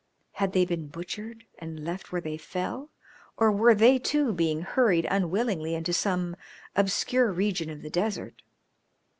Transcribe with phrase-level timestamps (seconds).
[0.31, 2.89] Had they been butchered and left where they fell,
[3.37, 6.35] or were they, too, being hurried unwillingly into some
[6.75, 8.41] obscure region of the desert?